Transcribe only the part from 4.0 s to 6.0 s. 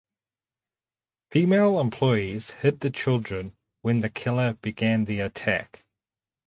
the killer began the attack.